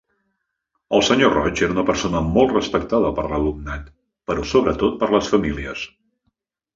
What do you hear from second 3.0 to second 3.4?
per